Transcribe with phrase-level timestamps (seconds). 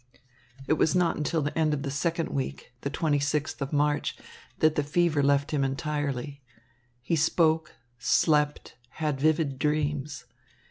[0.65, 4.17] It was not until the end of the second week, the twenty sixth of March,
[4.57, 6.41] that the fever left him entirely.
[7.03, 10.25] He spoke, slept, had vivid dreams.